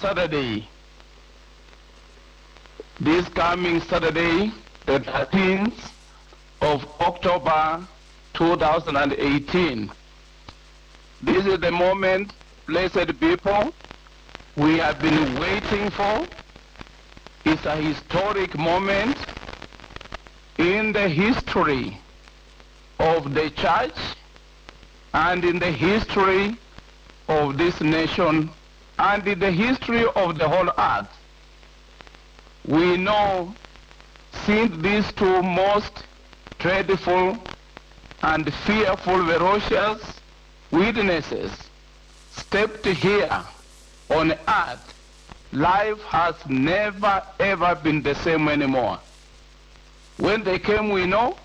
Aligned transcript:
Saturday. 0.00 0.68
This 3.00 3.26
coming 3.28 3.80
Saturday, 3.80 4.52
the 4.84 5.00
13th 5.00 5.90
of 6.60 6.86
October 7.00 7.86
2018. 8.34 9.90
This 11.22 11.46
is 11.46 11.60
the 11.60 11.70
moment, 11.70 12.32
blessed 12.66 13.18
people, 13.20 13.72
we 14.56 14.76
have 14.78 15.00
been 15.00 15.40
waiting 15.40 15.90
for. 15.90 16.26
It's 17.46 17.64
a 17.64 17.76
historic 17.76 18.58
moment 18.58 19.16
in 20.58 20.92
the 20.92 21.08
history 21.08 21.98
of 22.98 23.32
the 23.32 23.50
church 23.50 23.96
and 25.14 25.44
in 25.44 25.58
the 25.58 25.70
history 25.70 26.56
of 27.28 27.56
this 27.56 27.80
nation 27.80 28.50
and 28.98 29.26
in 29.26 29.38
the 29.38 29.50
history 29.50 30.04
of 30.04 30.38
the 30.38 30.48
whole 30.48 30.70
earth. 30.78 31.08
We 32.66 32.96
know 32.96 33.54
since 34.44 34.76
these 34.82 35.10
two 35.12 35.42
most 35.42 36.04
dreadful 36.58 37.38
and 38.22 38.52
fearful, 38.54 39.26
ferocious 39.26 40.20
witnesses 40.70 41.52
stepped 42.32 42.86
here 42.86 43.44
on 44.10 44.32
earth, 44.32 44.94
life 45.52 46.00
has 46.02 46.34
never 46.48 47.22
ever 47.38 47.74
been 47.74 48.02
the 48.02 48.14
same 48.14 48.48
anymore. 48.48 48.98
When 50.16 50.42
they 50.44 50.58
came, 50.58 50.90
we 50.90 51.06
know. 51.06 51.36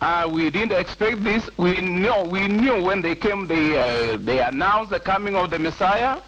Uh, 0.00 0.28
we 0.32 0.48
didn't 0.48 0.72
expect 0.72 1.22
this. 1.22 1.48
We 1.58 1.78
knew, 1.80 2.22
we 2.24 2.48
knew 2.48 2.82
when 2.82 3.02
they 3.02 3.14
came, 3.14 3.46
they, 3.46 3.78
uh, 3.78 4.16
they 4.16 4.40
announced 4.40 4.90
the 4.90 5.00
coming 5.00 5.36
of 5.36 5.50
the 5.50 5.58
Messiah. 5.58 6.20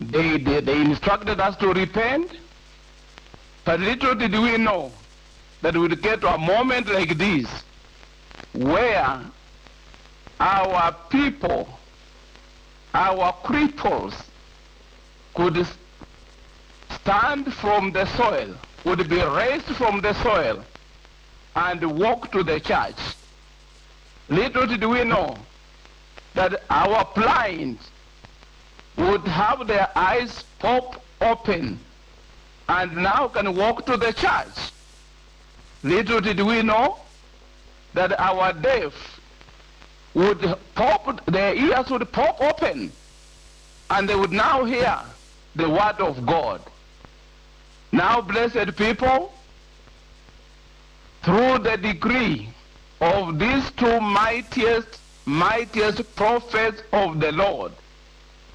They, 0.00 0.38
they, 0.38 0.60
they 0.60 0.80
instructed 0.80 1.38
us 1.38 1.56
to 1.58 1.72
repent. 1.72 2.32
But 3.64 3.78
little 3.78 4.16
did 4.16 4.32
we 4.32 4.58
know 4.58 4.90
that 5.60 5.74
we 5.74 5.80
would 5.80 6.02
get 6.02 6.22
to 6.22 6.34
a 6.34 6.38
moment 6.38 6.88
like 6.88 7.16
this 7.16 7.48
where 8.54 9.20
our 10.40 10.96
people, 11.10 11.68
our 12.92 13.32
cripples, 13.44 14.14
could 15.34 15.64
stand 16.90 17.54
from 17.54 17.92
the 17.92 18.04
soil, 18.16 18.56
would 18.84 19.08
be 19.08 19.22
raised 19.22 19.66
from 19.76 20.00
the 20.00 20.12
soil 20.24 20.64
and 21.54 21.98
walk 21.98 22.32
to 22.32 22.42
the 22.42 22.60
church. 22.60 22.96
Little 24.28 24.66
did 24.66 24.84
we 24.84 25.04
know 25.04 25.36
that 26.34 26.62
our 26.70 27.06
blind 27.14 27.78
would 28.96 29.22
have 29.22 29.66
their 29.66 29.88
eyes 29.96 30.44
pop 30.58 31.02
open 31.20 31.78
and 32.68 32.96
now 32.96 33.28
can 33.28 33.54
walk 33.56 33.84
to 33.86 33.96
the 33.96 34.12
church. 34.12 34.72
Little 35.82 36.20
did 36.20 36.40
we 36.40 36.62
know 36.62 36.98
that 37.94 38.18
our 38.18 38.52
deaf 38.52 39.20
would 40.14 40.56
pop, 40.74 41.24
their 41.26 41.54
ears 41.54 41.90
would 41.90 42.10
pop 42.12 42.40
open 42.40 42.92
and 43.90 44.08
they 44.08 44.14
would 44.14 44.32
now 44.32 44.64
hear 44.64 44.98
the 45.56 45.68
word 45.68 45.96
of 45.98 46.24
God. 46.24 46.60
Now, 47.90 48.22
blessed 48.22 48.76
people, 48.76 49.32
through 51.22 51.58
the 51.58 51.76
decree 51.76 52.48
of 53.00 53.38
these 53.38 53.70
two 53.72 54.00
mightiest, 54.00 54.98
mightiest 55.24 56.16
prophets 56.16 56.82
of 56.92 57.20
the 57.20 57.32
Lord, 57.32 57.72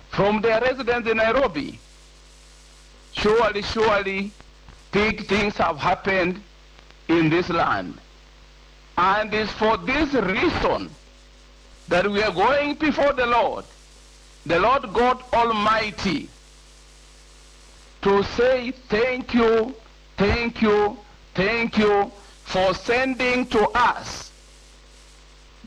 from 0.10 0.42
their 0.42 0.62
residence 0.62 1.08
in 1.08 1.18
Nairobi, 1.18 1.80
surely, 3.14 3.62
surely, 3.62 4.32
big 4.92 5.28
things 5.28 5.56
have 5.58 5.78
happened 5.78 6.42
in 7.08 7.30
this 7.30 7.50
land. 7.50 7.98
And 8.98 9.34
it's 9.34 9.52
for 9.52 9.78
this 9.78 10.14
reason 10.14 10.90
that 11.88 12.10
we 12.10 12.22
are 12.22 12.32
going 12.32 12.76
before 12.76 13.14
the 13.14 13.26
Lord, 13.26 13.64
the 14.46 14.60
Lord 14.60 14.92
God 14.94 15.24
Almighty, 15.34 16.30
to 18.02 18.24
say 18.24 18.72
thank 18.72 19.34
you, 19.34 19.76
thank 20.18 20.62
you, 20.62 20.98
thank 21.34 21.78
you 21.78 22.12
for 22.48 22.74
sending 22.74 23.46
to 23.46 23.60
us 23.72 24.32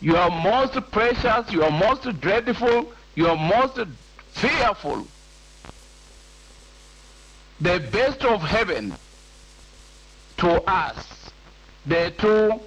your 0.01 0.31
most 0.31 0.73
precious, 0.91 1.53
your 1.53 1.71
most 1.71 2.05
dreadful, 2.23 2.91
your 3.15 3.37
most 3.37 3.79
fearful, 4.31 5.07
the 7.61 7.81
best 7.93 8.25
of 8.25 8.41
heaven 8.41 8.95
to 10.39 10.51
us, 10.63 11.31
the 11.85 12.15
two 12.17 12.59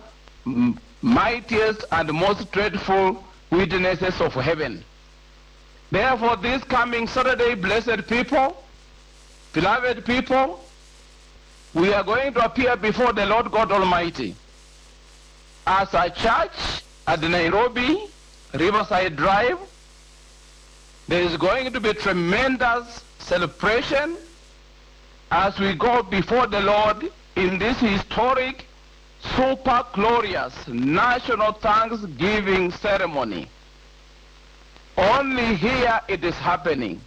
mightiest 1.02 1.84
and 1.92 2.14
most 2.14 2.52
dreadful 2.52 3.24
witnesses 3.50 4.22
of 4.22 4.32
heaven. 4.36 4.86
Therefore, 5.90 6.36
this 6.36 6.64
coming 6.66 7.08
Saturday, 7.08 7.56
blessed 7.56 8.08
people, 8.08 8.64
beloved 9.54 10.06
people, 10.06 10.64
we 11.74 11.92
are 11.92 12.04
going 12.04 12.34
to 12.34 12.46
appear 12.46 12.76
before 12.78 13.14
the 13.14 13.26
Lord 13.26 13.52
God 13.52 13.72
Almighty 13.72 14.36
as 15.66 15.94
a 15.94 16.10
church 16.10 16.84
at 17.08 17.22
Nairobi, 17.22 18.06
Riverside 18.54 19.16
Drive. 19.16 19.58
There 21.08 21.22
is 21.22 21.36
going 21.38 21.74
to 21.74 21.80
be 21.80 21.94
tremendous 21.94 23.04
celebration 23.20 24.18
as 25.32 25.58
we 25.60 25.74
go 25.74 26.04
before 26.04 26.48
the 26.48 26.62
Lord 26.62 27.12
in 27.36 27.58
this 27.58 27.80
historic, 27.80 28.66
super 29.36 29.84
glorious 29.94 30.54
national 30.68 31.54
thanksgiving 31.54 32.72
ceremony. 32.72 33.48
Only 34.96 35.56
here 35.56 36.00
it 36.08 36.24
is 36.24 36.36
happening. 36.36 37.02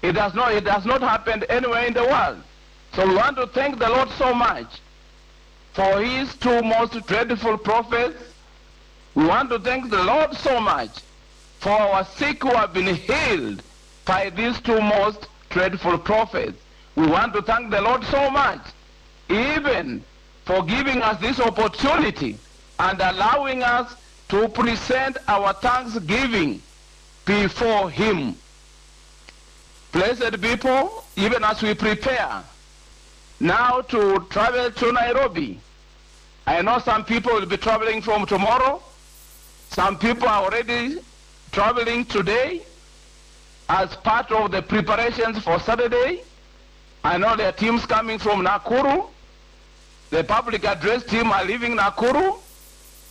It 0.00 0.12
does 0.12 0.32
not, 0.32 0.54
it 0.54 0.66
has 0.66 0.86
not 0.86 1.02
happened 1.02 1.44
anywhere 1.50 1.84
in 1.84 1.92
the 1.92 2.04
world. 2.04 2.42
So 2.94 3.06
we 3.06 3.14
want 3.14 3.36
to 3.36 3.46
thank 3.46 3.78
the 3.78 3.88
Lord 3.88 4.10
so 4.10 4.34
much 4.34 4.80
for 5.72 6.02
his 6.02 6.34
two 6.36 6.62
most 6.62 7.06
dreadful 7.06 7.58
prophets. 7.58 8.22
We 9.14 9.26
want 9.26 9.50
to 9.50 9.58
thank 9.58 9.90
the 9.90 10.02
Lord 10.02 10.34
so 10.34 10.60
much 10.60 11.00
for 11.60 11.70
our 11.70 12.04
sick 12.04 12.42
who 12.42 12.50
have 12.50 12.72
been 12.72 12.94
healed 12.94 13.62
by 14.04 14.30
these 14.30 14.60
two 14.60 14.80
most 14.80 15.28
dreadful 15.50 15.98
prophets. 15.98 16.60
We 16.96 17.06
want 17.06 17.32
to 17.34 17.42
thank 17.42 17.70
the 17.70 17.80
Lord 17.80 18.04
so 18.04 18.30
much, 18.30 18.60
even 19.28 20.02
for 20.44 20.64
giving 20.64 21.02
us 21.02 21.20
this 21.20 21.38
opportunity 21.38 22.38
and 22.78 23.00
allowing 23.00 23.62
us 23.62 23.94
to 24.30 24.48
present 24.48 25.16
our 25.28 25.52
thanksgiving 25.52 26.62
before 27.24 27.90
him. 27.90 28.34
Blessed 29.92 30.40
people, 30.40 31.04
even 31.16 31.44
as 31.44 31.62
we 31.62 31.74
prepare 31.74 32.42
now 33.40 33.80
to 33.82 34.26
travel 34.30 34.70
to 34.70 34.92
Nairobi. 34.92 35.60
I 36.46 36.62
know 36.62 36.78
some 36.78 37.04
people 37.04 37.32
will 37.34 37.46
be 37.46 37.56
traveling 37.56 38.02
from 38.02 38.26
tomorrow. 38.26 38.82
Some 39.70 39.98
people 39.98 40.28
are 40.28 40.44
already 40.44 40.98
traveling 41.52 42.04
today 42.06 42.62
as 43.68 43.94
part 43.96 44.32
of 44.32 44.50
the 44.50 44.62
preparations 44.62 45.38
for 45.38 45.60
Saturday. 45.60 46.22
I 47.04 47.18
know 47.18 47.36
there 47.36 47.48
are 47.48 47.52
teams 47.52 47.86
coming 47.86 48.18
from 48.18 48.44
Nakuru. 48.44 49.08
The 50.10 50.24
public 50.24 50.64
address 50.64 51.04
team 51.04 51.30
are 51.30 51.44
leaving 51.44 51.76
Nakuru. 51.76 52.38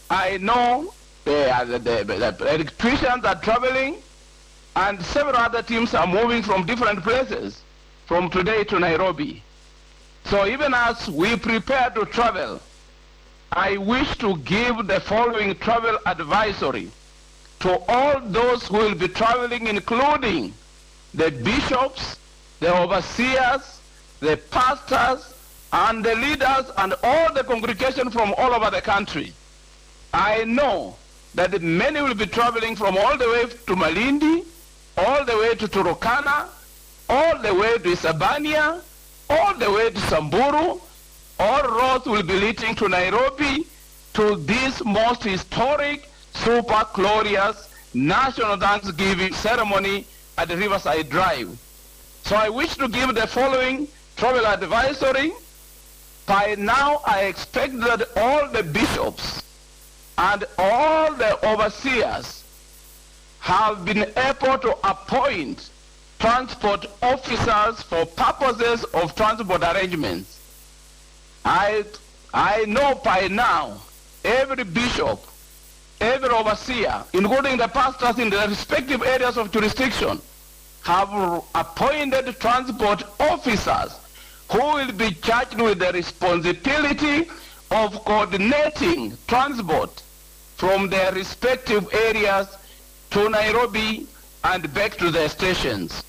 I 0.09 0.37
know 0.37 0.93
the, 1.25 1.79
the, 1.83 2.03
the, 2.03 2.31
the 2.31 2.53
electricians 2.55 3.23
are 3.23 3.35
traveling 3.35 3.97
and 4.75 5.01
several 5.05 5.37
other 5.37 5.61
teams 5.61 5.93
are 5.93 6.07
moving 6.07 6.41
from 6.41 6.65
different 6.65 7.03
places 7.03 7.61
from 8.05 8.29
today 8.29 8.63
to 8.65 8.79
Nairobi. 8.79 9.43
So 10.29 10.45
even 10.45 10.73
as 10.73 11.09
we 11.09 11.37
prepare 11.37 11.89
to 11.91 12.05
travel, 12.05 12.59
I 13.51 13.77
wish 13.77 14.17
to 14.17 14.37
give 14.39 14.87
the 14.87 14.99
following 14.99 15.55
travel 15.55 15.97
advisory 16.05 16.91
to 17.61 17.79
all 17.87 18.19
those 18.19 18.67
who 18.67 18.77
will 18.77 18.95
be 18.95 19.07
traveling, 19.07 19.67
including 19.67 20.53
the 21.13 21.31
bishops, 21.31 22.17
the 22.59 22.75
overseers, 22.75 23.79
the 24.19 24.35
pastors, 24.51 25.33
and 25.71 26.03
the 26.03 26.15
leaders, 26.15 26.71
and 26.77 26.93
all 27.03 27.33
the 27.33 27.43
congregation 27.45 28.09
from 28.09 28.33
all 28.37 28.53
over 28.53 28.69
the 28.69 28.81
country. 28.81 29.31
I 30.13 30.43
know 30.43 30.97
that 31.35 31.61
many 31.61 32.01
will 32.01 32.15
be 32.15 32.25
traveling 32.25 32.75
from 32.75 32.97
all 32.97 33.17
the 33.17 33.29
way 33.29 33.45
to 33.45 33.75
Malindi, 33.75 34.45
all 34.97 35.23
the 35.23 35.37
way 35.37 35.55
to 35.55 35.67
Turkana, 35.67 36.47
all 37.07 37.37
the 37.39 37.53
way 37.53 37.77
to 37.77 37.89
Isebania, 37.91 38.81
all 39.29 39.53
the 39.55 39.71
way 39.71 39.89
to 39.89 39.99
Samburu. 40.01 40.79
All 41.39 41.63
roads 41.63 42.05
will 42.05 42.23
be 42.23 42.33
leading 42.33 42.75
to 42.75 42.89
Nairobi 42.89 43.67
to 44.13 44.35
this 44.37 44.83
most 44.83 45.23
historic, 45.23 46.09
super 46.33 46.85
glorious 46.93 47.69
national 47.93 48.57
Thanksgiving 48.57 49.33
ceremony 49.33 50.05
at 50.37 50.47
the 50.47 50.57
Riverside 50.57 51.09
Drive. 51.09 51.57
So 52.23 52.35
I 52.35 52.49
wish 52.49 52.75
to 52.77 52.87
give 52.87 53.13
the 53.15 53.27
following 53.27 53.87
travel 54.15 54.45
advisory. 54.45 55.31
By 56.25 56.55
now, 56.57 57.01
I 57.05 57.21
expect 57.25 57.79
that 57.79 58.07
all 58.17 58.49
the 58.49 58.63
bishops 58.63 59.43
and 60.17 60.43
all 60.57 61.13
the 61.13 61.45
overseers 61.47 62.43
have 63.39 63.85
been 63.85 64.11
able 64.17 64.57
to 64.57 64.75
appoint 64.83 65.69
transport 66.19 66.85
officers 67.01 67.81
for 67.83 68.05
purposes 68.05 68.83
of 68.85 69.15
transport 69.15 69.63
arrangements. 69.63 70.39
I, 71.45 71.85
I 72.33 72.65
know 72.65 72.95
by 73.03 73.27
now 73.27 73.77
every 74.23 74.63
bishop, 74.63 75.19
every 76.01 76.29
overseer, 76.29 77.03
including 77.13 77.57
the 77.57 77.67
pastors 77.67 78.19
in 78.19 78.29
the 78.29 78.45
respective 78.47 79.03
areas 79.03 79.37
of 79.37 79.51
jurisdiction, 79.51 80.21
have 80.83 81.43
appointed 81.55 82.39
transport 82.39 83.03
officers 83.19 83.91
who 84.51 84.59
will 84.59 84.91
be 84.93 85.11
charged 85.15 85.59
with 85.59 85.79
the 85.79 85.91
responsibility 85.91 87.29
of 87.71 87.93
coordinating 88.05 89.17
transport 89.27 90.01
from 90.55 90.89
their 90.89 91.11
respective 91.11 91.93
areas 91.93 92.47
to 93.11 93.29
Nairobi 93.29 94.07
and 94.43 94.73
back 94.73 94.97
to 94.97 95.11
their 95.11 95.29
stations. 95.29 96.03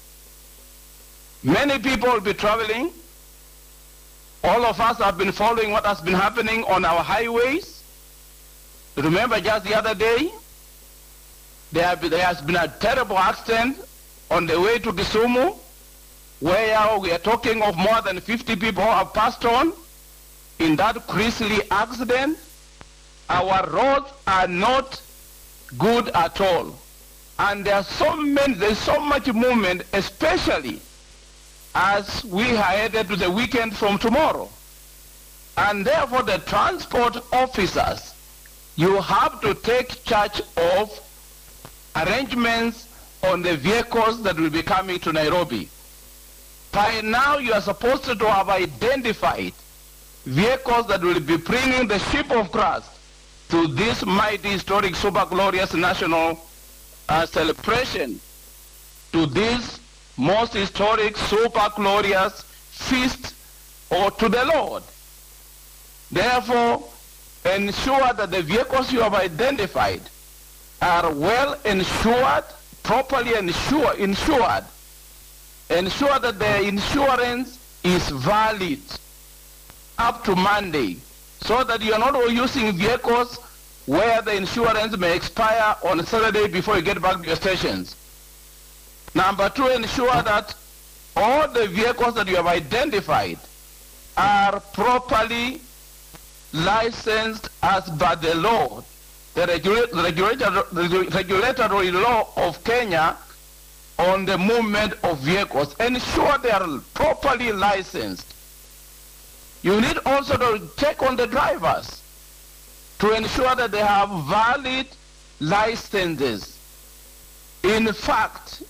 Many 1.48 1.78
people 1.78 2.10
will 2.12 2.20
be 2.20 2.34
traveling. 2.34 2.92
All 4.44 4.66
of 4.66 4.78
us 4.78 4.98
have 4.98 5.16
been 5.16 5.32
following 5.32 5.70
what 5.70 5.86
has 5.86 5.98
been 5.98 6.12
happening 6.12 6.62
on 6.64 6.84
our 6.84 7.02
highways. 7.02 7.82
Remember 8.96 9.40
just 9.40 9.64
the 9.64 9.74
other 9.74 9.94
day, 9.94 10.30
there, 11.72 11.96
there 11.96 12.22
has 12.22 12.42
been 12.42 12.56
a 12.56 12.68
terrible 12.68 13.16
accident 13.16 13.78
on 14.30 14.44
the 14.44 14.60
way 14.60 14.78
to 14.78 14.92
Kisumu 14.92 15.56
where 16.40 16.98
we 16.98 17.12
are 17.12 17.18
talking 17.18 17.62
of 17.62 17.78
more 17.78 18.02
than 18.02 18.20
50 18.20 18.56
people 18.56 18.82
have 18.82 19.14
passed 19.14 19.46
on 19.46 19.72
in 20.58 20.76
that 20.76 21.06
grisly 21.06 21.60
accident. 21.70 22.36
Our 23.30 23.66
roads 23.70 24.12
are 24.26 24.48
not 24.48 25.00
good 25.78 26.10
at 26.10 26.42
all. 26.42 26.78
And 27.38 27.64
there 27.64 27.76
are 27.76 27.84
so 27.84 28.16
many, 28.16 28.52
there's 28.52 28.76
so 28.76 29.00
much 29.00 29.32
movement, 29.32 29.84
especially 29.94 30.82
as 31.78 32.24
we 32.24 32.56
are 32.56 32.62
headed 32.62 33.06
to 33.06 33.14
the 33.14 33.30
weekend 33.30 33.74
from 33.76 33.98
tomorrow. 33.98 34.48
And 35.56 35.86
therefore 35.86 36.24
the 36.24 36.38
transport 36.38 37.16
officers, 37.32 38.14
you 38.74 39.00
have 39.00 39.40
to 39.42 39.54
take 39.54 40.02
charge 40.02 40.42
of 40.56 41.00
arrangements 41.94 42.88
on 43.22 43.42
the 43.42 43.56
vehicles 43.56 44.22
that 44.24 44.36
will 44.36 44.50
be 44.50 44.62
coming 44.62 44.98
to 45.00 45.12
Nairobi. 45.12 45.68
By 46.72 47.00
now 47.00 47.38
you 47.38 47.52
are 47.52 47.60
supposed 47.60 48.04
to 48.04 48.28
have 48.28 48.48
identified 48.48 49.52
vehicles 50.24 50.88
that 50.88 51.00
will 51.00 51.20
be 51.20 51.36
bringing 51.36 51.86
the 51.86 52.00
ship 52.10 52.28
of 52.32 52.50
Christ 52.50 52.90
to 53.50 53.68
this 53.68 54.04
mighty 54.04 54.48
historic 54.48 54.96
super 54.96 55.24
glorious 55.26 55.74
national 55.74 56.44
uh, 57.08 57.24
celebration 57.24 58.20
to 59.12 59.26
this 59.26 59.78
most 60.18 60.52
historic 60.52 61.16
super 61.16 61.68
glorious 61.76 62.42
feast 62.42 63.34
or 63.90 64.10
to 64.10 64.28
the 64.28 64.44
Lord. 64.44 64.82
Therefore, 66.10 66.84
ensure 67.44 68.12
that 68.12 68.30
the 68.30 68.42
vehicles 68.42 68.92
you 68.92 69.00
have 69.00 69.14
identified 69.14 70.02
are 70.82 71.12
well 71.12 71.58
insured, 71.64 72.44
properly 72.82 73.34
insure, 73.34 73.94
insured. 73.94 74.64
Ensure 75.70 76.18
that 76.18 76.38
the 76.38 76.62
insurance 76.62 77.58
is 77.84 78.08
valid 78.08 78.80
up 79.98 80.24
to 80.24 80.34
Monday 80.34 80.96
so 81.40 81.62
that 81.64 81.80
you 81.82 81.92
are 81.92 81.98
not 81.98 82.30
using 82.30 82.72
vehicles 82.76 83.38
where 83.86 84.20
the 84.22 84.34
insurance 84.34 84.96
may 84.96 85.16
expire 85.16 85.76
on 85.84 86.04
Saturday 86.04 86.48
before 86.48 86.76
you 86.76 86.82
get 86.82 87.00
back 87.00 87.20
to 87.20 87.26
your 87.26 87.36
stations. 87.36 87.96
Number 89.14 89.48
two, 89.48 89.66
ensure 89.68 90.22
that 90.22 90.54
all 91.16 91.48
the 91.48 91.66
vehicles 91.68 92.14
that 92.14 92.28
you 92.28 92.36
have 92.36 92.46
identified 92.46 93.38
are 94.16 94.60
properly 94.60 95.60
licensed 96.52 97.48
as 97.62 97.88
by 97.90 98.14
the 98.14 98.34
law, 98.34 98.82
the 99.34 99.46
regulatory 101.12 101.90
law 101.90 102.28
of 102.36 102.62
Kenya 102.64 103.16
on 103.98 104.24
the 104.24 104.38
movement 104.38 104.94
of 105.02 105.18
vehicles. 105.20 105.74
Ensure 105.80 106.38
they 106.38 106.50
are 106.50 106.78
properly 106.94 107.52
licensed. 107.52 108.34
You 109.62 109.80
need 109.80 109.98
also 110.06 110.36
to 110.36 110.68
check 110.76 111.02
on 111.02 111.16
the 111.16 111.26
drivers 111.26 112.02
to 113.00 113.12
ensure 113.12 113.54
that 113.56 113.70
they 113.70 113.80
have 113.80 114.08
valid 114.24 114.86
licenses. 115.40 116.58
In 117.64 117.92
fact, 117.92 118.62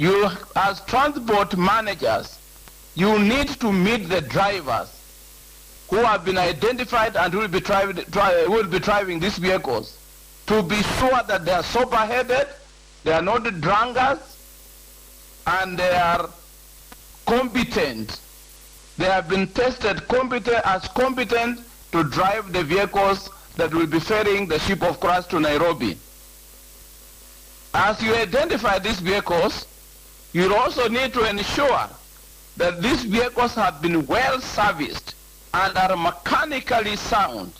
you 0.00 0.30
as 0.56 0.80
transport 0.86 1.58
managers, 1.58 2.38
you 2.94 3.18
need 3.18 3.48
to 3.48 3.70
meet 3.70 4.08
the 4.08 4.22
drivers 4.22 4.88
who 5.90 5.96
have 5.96 6.24
been 6.24 6.38
identified 6.38 7.16
and 7.16 7.34
will 7.34 7.48
be, 7.48 7.60
driving, 7.60 8.02
will 8.48 8.66
be 8.66 8.78
driving 8.78 9.20
these 9.20 9.36
vehicles 9.36 9.98
to 10.46 10.62
be 10.62 10.76
sure 10.98 11.20
that 11.28 11.44
they 11.44 11.52
are 11.52 11.62
sober-headed, 11.62 12.48
they 13.04 13.12
are 13.12 13.20
not 13.20 13.42
drunkards, 13.60 14.38
and 15.46 15.78
they 15.78 15.94
are 15.94 16.30
competent. 17.26 18.20
They 18.96 19.04
have 19.04 19.28
been 19.28 19.48
tested 19.48 20.08
competent 20.08 20.64
as 20.64 20.88
competent 20.88 21.60
to 21.92 22.04
drive 22.04 22.54
the 22.54 22.64
vehicles 22.64 23.28
that 23.56 23.74
will 23.74 23.86
be 23.86 24.00
ferrying 24.00 24.46
the 24.46 24.58
ship 24.60 24.82
of 24.82 24.98
Christ 24.98 25.28
to 25.30 25.40
Nairobi. 25.40 25.98
As 27.74 28.02
you 28.02 28.14
identify 28.14 28.78
these 28.78 29.00
vehicles, 29.00 29.66
you 30.32 30.54
also 30.54 30.88
need 30.88 31.12
to 31.12 31.28
ensure 31.28 31.88
that 32.56 32.82
these 32.82 33.04
vehicles 33.04 33.54
have 33.54 33.80
been 33.82 34.06
well 34.06 34.40
serviced 34.40 35.14
and 35.54 35.76
are 35.76 35.96
mechanically 35.96 36.96
sound. 36.96 37.52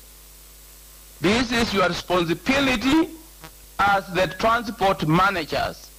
This 1.20 1.52
is 1.52 1.74
your 1.74 1.88
responsibility 1.88 3.10
as 3.78 4.06
the 4.14 4.28
transport 4.38 5.06
managers. 5.08 5.90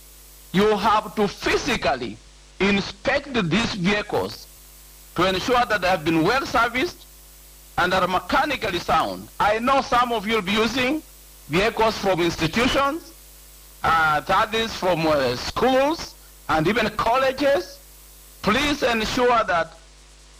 You 0.54 0.78
have 0.78 1.16
to 1.16 1.28
physically 1.28 2.18
inspect 2.60 3.34
these 3.34 3.74
vehicles 3.74 4.48
to 5.16 5.28
ensure 5.28 5.66
that 5.66 5.82
they 5.82 5.88
have 5.88 6.06
been 6.06 6.24
well 6.24 6.46
serviced 6.46 7.06
and 7.78 7.94
are 7.94 8.08
mechanically 8.08 8.80
sound. 8.80 9.28
I 9.40 9.60
know 9.60 9.82
some 9.82 10.12
of 10.12 10.28
you 10.28 10.36
will 10.36 10.42
be 10.42 10.54
using 10.54 11.01
vehicles 11.50 11.98
from 11.98 12.22
institutions, 12.22 13.13
uh, 13.84 14.22
from 14.68 15.08
uh, 15.08 15.36
schools, 15.36 16.16
and 16.51 16.67
even 16.67 16.89
colleges, 16.91 17.79
please 18.41 18.84
ensure 18.84 19.41
that 19.46 19.74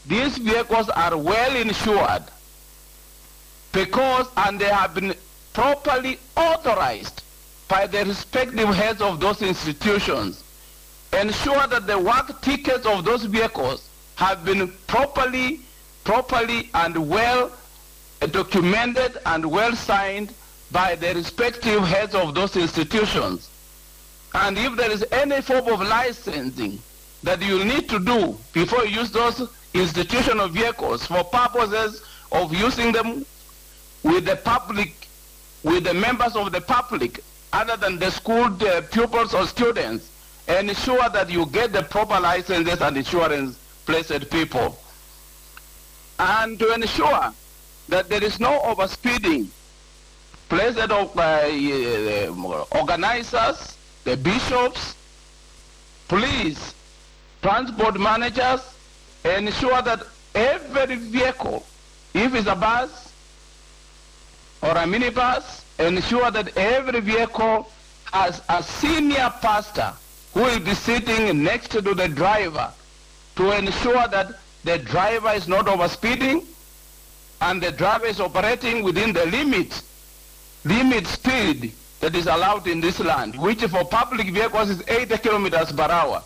these 0.06 0.36
vehicles 0.36 0.90
are 0.90 1.16
well 1.16 1.56
insured 1.56 2.22
because 3.72 4.26
and 4.36 4.60
they 4.60 4.68
have 4.68 4.94
been 4.94 5.14
properly 5.54 6.18
authorized 6.36 7.22
by 7.66 7.86
the 7.86 8.04
respective 8.04 8.68
heads 8.74 9.00
of 9.00 9.20
those 9.20 9.40
institutions. 9.40 10.44
Ensure 11.18 11.66
that 11.68 11.86
the 11.86 11.98
work 11.98 12.42
tickets 12.42 12.84
of 12.84 13.06
those 13.06 13.24
vehicles 13.24 13.88
have 14.16 14.44
been 14.44 14.70
properly, 14.86 15.60
properly 16.04 16.68
and 16.74 17.08
well 17.08 17.50
documented 18.30 19.16
and 19.24 19.50
well 19.50 19.74
signed 19.74 20.34
by 20.70 20.94
the 20.94 21.14
respective 21.14 21.82
heads 21.84 22.14
of 22.14 22.34
those 22.34 22.54
institutions. 22.56 23.48
And 24.34 24.56
if 24.58 24.76
there 24.76 24.90
is 24.90 25.04
any 25.12 25.40
form 25.42 25.68
of 25.68 25.80
licensing 25.80 26.78
that 27.22 27.42
you 27.42 27.64
need 27.64 27.88
to 27.90 27.98
do 27.98 28.36
before 28.52 28.84
you 28.84 29.00
use 29.00 29.10
those 29.10 29.48
institutional 29.74 30.48
vehicles 30.48 31.06
for 31.06 31.22
purposes 31.24 32.02
of 32.32 32.54
using 32.54 32.92
them 32.92 33.26
with 34.02 34.24
the 34.24 34.36
public, 34.36 35.06
with 35.62 35.84
the 35.84 35.94
members 35.94 36.34
of 36.34 36.50
the 36.50 36.60
public, 36.60 37.22
other 37.52 37.76
than 37.76 37.98
the 37.98 38.10
school 38.10 38.48
the 38.48 38.84
pupils 38.90 39.34
or 39.34 39.46
students, 39.46 40.08
ensure 40.48 41.08
that 41.10 41.30
you 41.30 41.46
get 41.46 41.72
the 41.72 41.82
proper 41.82 42.18
licenses 42.18 42.80
and 42.80 42.96
insurance 42.96 43.58
placed 43.86 44.30
people. 44.30 44.78
And 46.18 46.58
to 46.58 46.72
ensure 46.74 47.32
that 47.88 48.08
there 48.08 48.24
is 48.24 48.40
no 48.40 48.60
overspeeding 48.60 49.48
placed 50.48 50.78
of 50.78 51.18
uh, 51.18 52.66
organizers 52.78 53.76
the 54.04 54.16
bishops, 54.16 54.94
police, 56.08 56.74
transport 57.40 57.98
managers, 57.98 58.60
ensure 59.24 59.80
that 59.82 60.02
every 60.34 60.96
vehicle, 60.96 61.64
if 62.14 62.34
it's 62.34 62.48
a 62.48 62.54
bus 62.56 63.12
or 64.62 64.70
a 64.70 64.84
minibus, 64.84 65.62
ensure 65.78 66.30
that 66.30 66.56
every 66.56 67.00
vehicle 67.00 67.70
has 68.12 68.42
a 68.48 68.62
senior 68.62 69.32
pastor 69.40 69.92
who 70.34 70.40
will 70.42 70.60
be 70.60 70.74
sitting 70.74 71.42
next 71.42 71.70
to 71.70 71.80
the 71.80 72.08
driver 72.08 72.70
to 73.36 73.52
ensure 73.52 74.06
that 74.08 74.32
the 74.64 74.78
driver 74.78 75.30
is 75.30 75.48
not 75.48 75.66
overspeeding 75.66 76.44
and 77.40 77.62
the 77.62 77.72
driver 77.72 78.06
is 78.06 78.20
operating 78.20 78.82
within 78.82 79.12
the 79.12 79.26
limit, 79.26 79.82
limit 80.64 81.06
speed 81.06 81.72
that 82.02 82.16
is 82.16 82.26
allowed 82.26 82.66
in 82.66 82.80
this 82.80 82.98
land, 82.98 83.36
which 83.36 83.62
for 83.62 83.84
public 83.84 84.28
vehicles 84.30 84.68
is 84.70 84.82
80 84.88 85.18
kilometers 85.18 85.70
per 85.70 85.84
hour. 85.84 86.20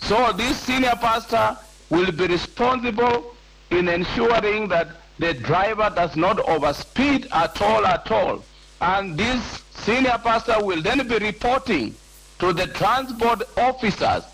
So 0.00 0.32
this 0.32 0.58
senior 0.58 0.94
pastor 0.98 1.58
will 1.90 2.10
be 2.10 2.26
responsible 2.26 3.36
in 3.70 3.86
ensuring 3.88 4.68
that 4.68 4.88
the 5.18 5.34
driver 5.34 5.92
does 5.94 6.16
not 6.16 6.38
overspeed 6.38 7.30
at 7.32 7.60
all 7.60 7.84
at 7.86 8.10
all. 8.10 8.42
And 8.80 9.18
this 9.18 9.62
senior 9.72 10.18
pastor 10.24 10.64
will 10.64 10.80
then 10.80 11.06
be 11.06 11.18
reporting 11.18 11.94
to 12.38 12.54
the 12.54 12.66
transport 12.68 13.42
officers 13.58 14.24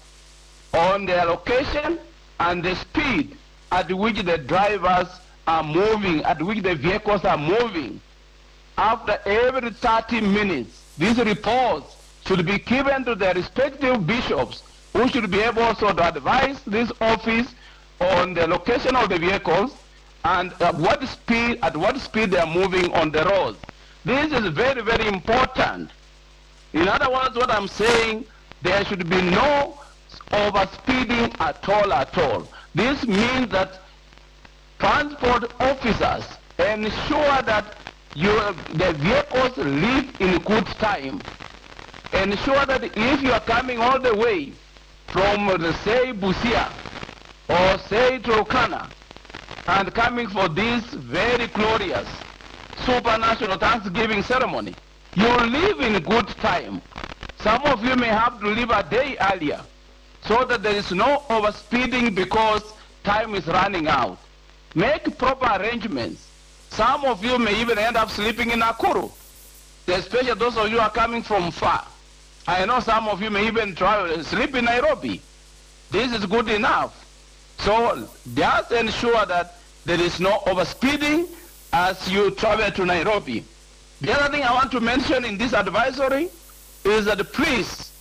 on 0.72 1.04
their 1.04 1.24
location 1.24 1.98
and 2.38 2.62
the 2.62 2.76
speed 2.76 3.36
at 3.72 3.92
which 3.92 4.22
the 4.22 4.38
drivers 4.38 5.08
are 5.48 5.64
moving, 5.64 6.22
at 6.22 6.40
which 6.40 6.62
the 6.62 6.76
vehicles 6.76 7.24
are 7.24 7.38
moving. 7.38 8.00
After 8.78 9.18
every 9.26 9.70
30 9.70 10.20
minutes, 10.20 10.82
these 10.98 11.18
reports 11.18 11.96
should 12.26 12.44
be 12.46 12.58
given 12.58 13.04
to 13.04 13.14
the 13.14 13.32
respective 13.34 14.06
bishops 14.06 14.62
who 14.92 15.08
should 15.08 15.30
be 15.30 15.40
able 15.40 15.62
also 15.62 15.92
to 15.92 16.08
advise 16.08 16.60
this 16.62 16.90
office 17.00 17.54
on 18.00 18.34
the 18.34 18.46
location 18.46 18.96
of 18.96 19.08
the 19.08 19.18
vehicles 19.18 19.74
and 20.24 20.52
at 20.60 20.74
what 20.76 21.02
speed, 21.08 21.58
at 21.62 21.76
what 21.76 21.98
speed 21.98 22.30
they 22.30 22.38
are 22.38 22.46
moving 22.46 22.92
on 22.94 23.10
the 23.10 23.24
roads. 23.24 23.58
This 24.04 24.32
is 24.32 24.46
very, 24.48 24.82
very 24.82 25.06
important. 25.06 25.90
In 26.72 26.88
other 26.88 27.10
words, 27.10 27.36
what 27.36 27.50
I'm 27.50 27.68
saying, 27.68 28.24
there 28.62 28.84
should 28.84 29.08
be 29.08 29.20
no 29.22 29.78
overspeeding 30.30 31.38
at 31.40 31.68
all 31.68 31.92
at 31.92 32.16
all. 32.18 32.48
This 32.74 33.06
means 33.06 33.50
that 33.50 33.80
transport 34.78 35.52
officers 35.60 36.24
ensure 36.58 37.42
that 37.42 37.76
you, 38.14 38.33
the 38.75 38.92
vehicles 38.99 39.57
leave 39.57 40.21
in 40.21 40.38
good 40.42 40.66
time. 40.66 41.21
Ensure 42.12 42.66
that 42.66 42.85
if 42.85 43.23
you 43.23 43.33
are 43.33 43.40
coming 43.40 43.78
all 43.78 43.99
the 43.99 44.14
way 44.14 44.52
from, 45.09 45.49
say, 45.85 46.12
Busia 46.12 46.71
or 47.49 47.78
say 47.88 48.19
Turkana 48.19 48.90
and 49.66 49.95
coming 49.95 50.26
for 50.28 50.49
this 50.49 50.85
very 50.92 51.47
glorious 51.49 52.09
supernational 52.85 53.59
Thanksgiving 53.59 54.23
ceremony, 54.23 54.75
you 55.14 55.37
leave 55.47 55.81
in 55.81 56.02
good 56.02 56.28
time. 56.28 56.83
Some 57.38 57.62
of 57.64 57.85
you 57.85 57.97
may 57.97 58.09
have 58.09 58.40
to 58.40 58.47
leave 58.49 58.71
a 58.71 58.83
day 58.83 59.16
earlier 59.33 59.61
so 60.25 60.45
that 60.45 60.62
there 60.62 60.75
is 60.76 60.92
no 60.92 61.23
overspeeding 61.28 62.14
because 62.14 62.62
time 63.04 63.35
is 63.35 63.47
running 63.47 63.88
out. 63.88 64.19
Make 64.75 65.16
proper 65.19 65.47
arrangements. 65.62 66.31
Some 66.72 67.04
of 67.04 67.22
you 67.22 67.38
may 67.38 67.60
even 67.60 67.76
end 67.78 67.98
up 67.98 68.10
sleeping 68.10 68.50
in 68.50 68.60
Nakuru, 68.60 69.12
especially 69.88 70.32
those 70.32 70.56
of 70.56 70.70
you 70.70 70.80
are 70.80 70.88
coming 70.88 71.22
from 71.22 71.50
far. 71.50 71.86
I 72.48 72.64
know 72.64 72.80
some 72.80 73.08
of 73.08 73.20
you 73.20 73.28
may 73.28 73.46
even 73.46 73.74
travel, 73.74 74.24
sleep 74.24 74.54
in 74.54 74.64
Nairobi. 74.64 75.20
This 75.90 76.14
is 76.14 76.24
good 76.24 76.48
enough. 76.48 76.98
So 77.58 78.08
just 78.34 78.72
ensure 78.72 79.26
that 79.26 79.58
there 79.84 80.00
is 80.00 80.18
no 80.18 80.38
overspeeding 80.46 81.28
as 81.74 82.10
you 82.10 82.30
travel 82.30 82.70
to 82.70 82.86
Nairobi. 82.86 83.44
The 84.00 84.18
other 84.18 84.32
thing 84.32 84.42
I 84.42 84.54
want 84.54 84.72
to 84.72 84.80
mention 84.80 85.26
in 85.26 85.36
this 85.36 85.52
advisory 85.52 86.30
is 86.84 87.04
that 87.04 87.18
please, 87.34 87.92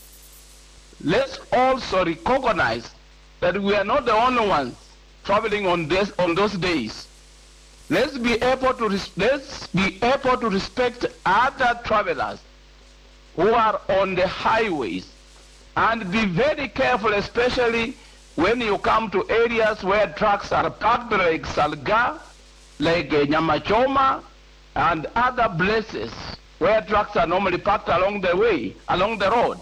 let's 1.03 1.39
also 1.51 2.05
recognize 2.05 2.89
that 3.41 3.61
we 3.61 3.75
are 3.75 3.83
not 3.83 4.05
the 4.05 4.13
only 4.13 4.47
ones 4.47 4.75
traveling 5.25 5.67
on, 5.67 5.89
this, 5.89 6.13
on 6.17 6.35
those 6.35 6.53
days. 6.53 7.09
Let's 7.91 8.17
be 8.17 8.35
able 8.35 8.73
to 8.75 8.87
let's 9.17 9.67
be 9.67 9.99
able 10.01 10.37
to 10.37 10.49
respect 10.49 11.05
other 11.25 11.77
travelers 11.83 12.39
who 13.35 13.49
are 13.53 13.81
on 13.89 14.15
the 14.15 14.25
highways 14.25 15.11
and 15.75 16.09
be 16.09 16.23
very 16.25 16.69
careful, 16.69 17.13
especially 17.13 17.97
when 18.35 18.61
you 18.61 18.77
come 18.77 19.11
to 19.11 19.29
areas 19.29 19.83
where 19.83 20.07
trucks 20.07 20.53
are 20.53 20.69
parked 20.69 21.11
like 21.11 21.43
Salgaa, 21.43 22.17
like 22.79 23.11
eh, 23.11 23.25
Nyamachoma, 23.25 24.23
and 24.77 25.05
other 25.15 25.53
places 25.57 26.13
where 26.59 26.79
trucks 26.83 27.17
are 27.17 27.27
normally 27.27 27.57
parked 27.57 27.89
along 27.89 28.21
the 28.21 28.33
way, 28.37 28.73
along 28.87 29.17
the 29.17 29.29
road. 29.29 29.57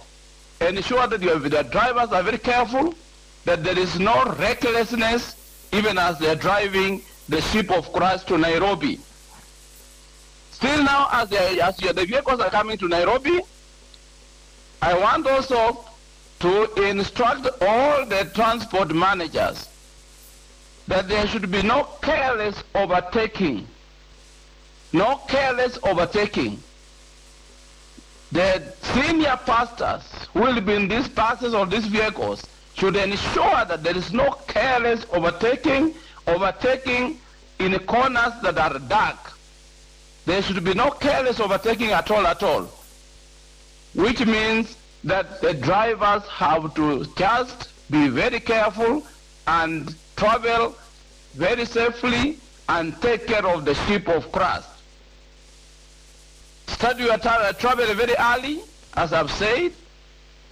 Ensure 0.61 1.07
that 1.07 1.23
your 1.23 1.39
the 1.39 1.63
drivers 1.63 2.11
are 2.11 2.21
very 2.21 2.37
careful, 2.37 2.93
that 3.45 3.63
there 3.63 3.79
is 3.79 3.97
no 3.99 4.23
recklessness 4.37 5.35
even 5.71 5.97
as 5.97 6.19
they're 6.19 6.35
driving 6.35 7.01
the 7.29 7.41
ship 7.41 7.71
of 7.71 7.91
Christ 7.93 8.27
to 8.27 8.37
Nairobi. 8.37 8.99
Still 10.51 10.83
now, 10.83 11.07
as, 11.11 11.29
they, 11.29 11.61
as 11.61 11.77
the 11.77 11.93
vehicles 11.93 12.41
are 12.41 12.49
coming 12.49 12.77
to 12.77 12.87
Nairobi, 12.87 13.39
I 14.81 14.97
want 14.97 15.25
also 15.27 15.85
to 16.39 16.83
instruct 16.83 17.47
all 17.61 18.05
the 18.05 18.29
transport 18.35 18.93
managers 18.93 19.69
that 20.87 21.07
there 21.07 21.25
should 21.27 21.49
be 21.49 21.61
no 21.61 21.83
careless 22.01 22.61
overtaking 22.75 23.67
no 24.93 25.17
careless 25.27 25.77
overtaking. 25.83 26.61
The 28.31 28.73
senior 28.81 29.39
pastors 29.45 30.03
who 30.33 30.41
will 30.41 30.61
be 30.61 30.73
in 30.73 30.87
these 30.87 31.07
buses 31.07 31.53
or 31.53 31.65
these 31.65 31.87
vehicles 31.87 32.45
should 32.75 32.95
ensure 32.95 33.65
that 33.65 33.83
there 33.83 33.97
is 33.97 34.13
no 34.13 34.31
careless 34.47 35.05
overtaking, 35.11 35.93
overtaking 36.29 37.19
in 37.59 37.77
corners 37.79 38.33
that 38.41 38.57
are 38.57 38.79
dark. 38.79 39.33
There 40.25 40.41
should 40.41 40.63
be 40.63 40.73
no 40.73 40.91
careless 40.91 41.39
overtaking 41.39 41.91
at 41.91 42.09
all 42.11 42.25
at 42.27 42.43
all. 42.43 42.69
Which 43.95 44.25
means 44.25 44.75
that 45.03 45.41
the 45.41 45.53
drivers 45.53 46.23
have 46.27 46.73
to 46.75 47.05
just 47.17 47.69
be 47.89 48.07
very 48.09 48.39
careful 48.39 49.03
and 49.47 49.95
travel 50.15 50.75
very 51.33 51.65
safely 51.65 52.37
and 52.67 52.99
take 53.01 53.25
care 53.25 53.45
of 53.45 53.65
the 53.65 53.73
sheep 53.73 54.07
of 54.07 54.31
Christ. 54.31 54.69
Start 56.67 56.99
your 56.99 57.17
travel 57.17 57.93
very 57.95 58.15
early, 58.19 58.61
as 58.95 59.11
I've 59.11 59.31
said. 59.31 59.73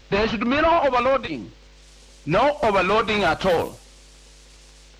There 0.10 0.27
should 0.27 0.43
be 0.43 0.62
no 0.62 0.81
overloading. 0.81 1.51
No 2.25 2.57
overloading 2.63 3.24
at 3.24 3.46
all. 3.46 3.77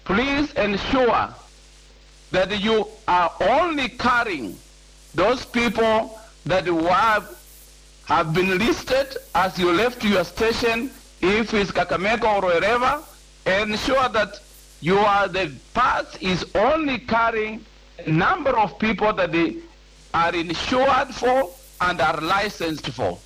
Please 0.08 0.54
ensure 0.54 1.28
that 2.32 2.62
you 2.62 2.88
are 3.10 3.30
only 3.42 3.90
carrying 3.90 4.58
those 5.14 5.46
people 5.46 6.18
that 6.46 6.66
have, 6.66 7.38
have 8.06 8.34
been 8.34 8.58
listed 8.58 9.18
as 9.36 9.60
you 9.60 9.74
left 9.74 10.06
your 10.06 10.24
station, 10.24 10.90
if 11.20 11.54
it's 11.54 11.72
Kakamega 11.72 12.24
or 12.42 12.48
wherever, 12.48 13.04
ensure 13.46 14.08
that 14.08 14.40
you 14.80 14.98
are 14.98 15.28
the 15.28 15.52
bus 15.74 16.16
is 16.22 16.46
only 16.56 17.00
carrying 17.00 17.66
a 18.06 18.10
number 18.10 18.58
of 18.58 18.80
people 18.80 19.12
that 19.12 19.34
the 19.34 19.58
are 20.14 20.34
insured 20.34 21.10
for 21.10 21.52
and 21.82 22.00
are 22.00 22.22
licensed 22.22 22.88
for. 22.92 23.20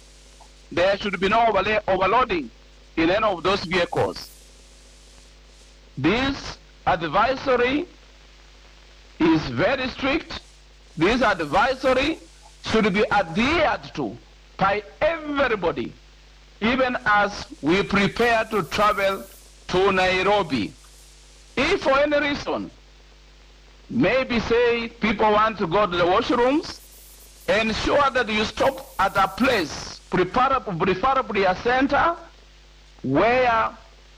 There 0.71 0.97
should 0.97 1.19
be 1.19 1.29
no 1.29 1.45
overloading 1.88 2.50
in 2.97 3.11
any 3.11 3.23
of 3.23 3.43
those 3.43 3.63
vehicles. 3.65 4.29
This 5.95 6.57
advisory 6.91 7.86
is 9.19 9.41
very 9.50 9.88
strict. 9.89 10.41
This 10.98 11.21
advisory 11.21 12.19
should 12.65 12.93
be 12.93 13.10
adhered 13.12 13.83
to 13.95 14.17
by 14.57 14.83
everybody, 15.01 15.93
even 16.60 16.98
as 17.05 17.48
we 17.62 17.83
prepare 17.83 18.45
to 18.45 18.63
travel 18.63 19.24
to 19.67 19.91
Nairobi. 19.91 20.74
If 21.57 21.81
for 21.83 21.98
any 22.00 22.19
reason 22.19 22.71
Maybe 23.91 24.39
say 24.39 24.88
people 24.88 25.29
want 25.33 25.57
to 25.57 25.67
go 25.67 25.86
to 25.86 25.98
the 25.98 26.05
washrooms. 26.05 26.79
Ensure 27.50 28.10
that 28.12 28.29
you 28.29 28.45
stop 28.45 28.93
at 28.98 29.17
a 29.17 29.27
place, 29.27 30.00
preferably 30.10 31.43
a 31.43 31.55
center, 31.57 32.15
where 33.03 33.69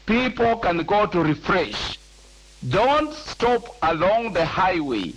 people 0.05 0.57
can 0.57 0.77
go 0.83 1.07
to 1.07 1.23
refresh. 1.23 1.97
Don't 2.69 3.13
stop 3.13 3.75
along 3.81 4.33
the 4.33 4.45
highway. 4.45 5.13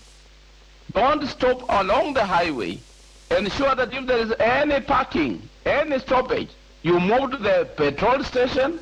Don't 0.93 1.27
stop 1.27 1.63
along 1.69 2.15
the 2.15 2.25
highway. 2.25 2.79
Ensure 3.31 3.75
that 3.75 3.93
if 3.93 4.07
there 4.07 4.19
is 4.19 4.33
any 4.41 4.81
parking, 4.81 5.49
any 5.65 5.99
stoppage, 5.99 6.51
you 6.83 6.99
move 6.99 7.33
to 7.33 7.37
the 7.37 7.69
petrol 7.77 8.23
station 8.25 8.79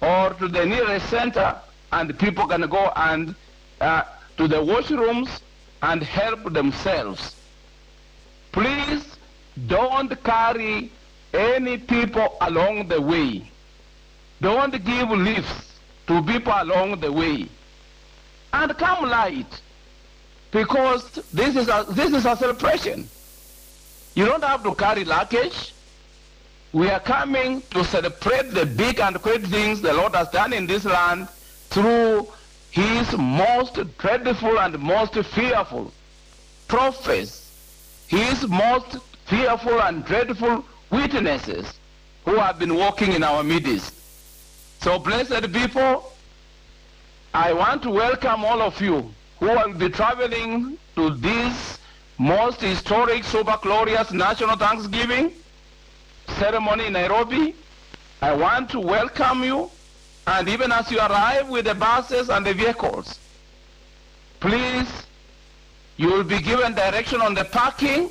or 0.00 0.30
to 0.34 0.48
the 0.48 0.64
nearest 0.64 1.08
center 1.10 1.56
and 1.92 2.18
people 2.18 2.46
can 2.46 2.62
go 2.62 2.92
and 2.96 3.34
uh, 3.80 4.04
to 4.36 4.46
the 4.48 4.56
washrooms 4.56 5.40
and 5.82 6.02
help 6.02 6.52
themselves. 6.52 7.36
Please 8.52 9.16
don't 9.66 10.22
carry 10.24 10.90
any 11.34 11.78
people 11.78 12.36
along 12.40 12.88
the 12.88 13.00
way. 13.00 13.50
Don't 14.40 14.72
give 14.84 15.10
lifts 15.10 15.78
to 16.06 16.22
people 16.22 16.52
along 16.56 17.00
the 17.00 17.12
way. 17.12 17.48
And 18.52 18.76
come 18.76 19.08
light. 19.08 19.60
Because 20.50 21.10
this 21.32 21.56
is 21.56 21.68
a, 21.68 21.86
this 21.90 22.12
is 22.12 22.26
a 22.26 22.36
celebration. 22.36 23.08
You 24.14 24.26
don't 24.26 24.42
have 24.42 24.62
to 24.64 24.74
carry 24.74 25.04
luggage. 25.04 25.72
We 26.72 26.88
are 26.88 27.00
coming 27.00 27.62
to 27.70 27.84
celebrate 27.84 28.50
the 28.52 28.66
big 28.66 29.00
and 29.00 29.20
great 29.22 29.46
things 29.46 29.80
the 29.80 29.92
Lord 29.92 30.14
has 30.14 30.28
done 30.30 30.52
in 30.52 30.66
this 30.66 30.84
land 30.84 31.28
through 31.68 32.28
his 32.70 33.16
most 33.16 33.78
dreadful 33.98 34.58
and 34.60 34.78
most 34.78 35.14
fearful 35.14 35.92
prophets, 36.68 37.52
his 38.06 38.46
most 38.48 38.98
fearful 39.26 39.80
and 39.82 40.04
dreadful 40.04 40.64
witnesses 40.90 41.74
who 42.24 42.36
have 42.36 42.58
been 42.58 42.74
walking 42.74 43.12
in 43.12 43.22
our 43.22 43.42
midst. 43.42 43.94
So, 44.80 44.98
blessed 44.98 45.52
people, 45.52 46.09
I 47.32 47.52
want 47.52 47.82
to 47.84 47.90
welcome 47.90 48.44
all 48.44 48.60
of 48.60 48.80
you 48.80 49.08
who 49.38 49.46
will 49.46 49.72
be 49.72 49.88
traveling 49.88 50.76
to 50.96 51.10
this 51.10 51.78
most 52.18 52.60
historic, 52.60 53.22
super 53.22 53.56
glorious 53.62 54.10
National 54.10 54.56
Thanksgiving 54.56 55.32
ceremony 56.26 56.86
in 56.86 56.94
Nairobi. 56.94 57.54
I 58.20 58.34
want 58.34 58.68
to 58.70 58.80
welcome 58.80 59.44
you, 59.44 59.70
and 60.26 60.48
even 60.48 60.72
as 60.72 60.90
you 60.90 60.98
arrive 60.98 61.48
with 61.48 61.66
the 61.66 61.74
buses 61.74 62.30
and 62.30 62.44
the 62.44 62.52
vehicles, 62.52 63.20
please, 64.40 64.90
you 65.98 66.08
will 66.08 66.24
be 66.24 66.40
given 66.40 66.74
direction 66.74 67.20
on 67.20 67.34
the 67.34 67.44
parking 67.44 68.10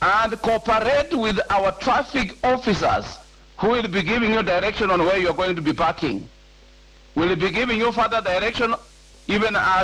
and 0.00 0.40
cooperate 0.40 1.12
with 1.12 1.38
our 1.50 1.72
traffic 1.72 2.38
officers 2.42 3.18
who 3.58 3.68
will 3.68 3.88
be 3.88 4.02
giving 4.02 4.32
you 4.32 4.42
direction 4.42 4.90
on 4.90 5.00
where 5.00 5.18
you're 5.18 5.34
going 5.34 5.54
to 5.54 5.62
be 5.62 5.74
parking. 5.74 6.26
We'll 7.14 7.36
be 7.36 7.50
giving 7.50 7.78
you 7.78 7.92
further 7.92 8.20
direction 8.20 8.74
even 9.28 9.54
as 9.54 9.62